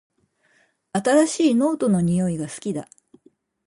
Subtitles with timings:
[0.93, 2.89] 新しいノートの匂いが好きだ